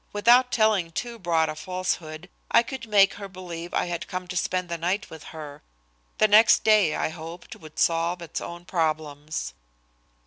Without 0.13 0.51
telling 0.51 0.89
too 0.89 1.19
broad 1.19 1.47
a 1.47 1.53
falsehood, 1.55 2.27
I 2.49 2.63
could 2.63 2.87
make 2.87 3.13
her 3.21 3.27
believe 3.29 3.71
I 3.71 3.85
had 3.85 4.07
come 4.07 4.27
to 4.29 4.35
spend 4.35 4.67
the 4.67 4.79
night 4.79 5.11
with 5.11 5.25
her. 5.25 5.61
The 6.17 6.27
next 6.27 6.63
day, 6.63 6.95
I 6.95 7.09
hoped, 7.09 7.55
would 7.55 7.77
solve 7.77 8.19
its 8.23 8.41
own 8.41 8.65
problems. 8.65 9.53